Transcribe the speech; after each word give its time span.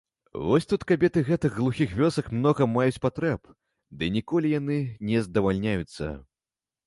Вось 0.45 0.65
тут 0.69 0.83
кабеты 0.91 1.21
гэтых 1.27 1.51
глухіх 1.57 1.91
вёсак 1.99 2.31
многа 2.37 2.67
маюць 2.75 3.01
патрэб, 3.05 3.41
ды 3.99 4.03
ніколі 4.15 4.47
яны 4.59 4.79
не 5.11 5.19
здавальняюцца. 5.27 6.11